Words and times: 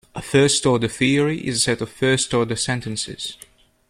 A 0.15 0.21
first-order 0.23 0.87
theory 0.87 1.45
is 1.45 1.57
a 1.57 1.59
set 1.59 1.79
of 1.81 1.91
first-order 1.91 2.55
sentences. 2.55 3.37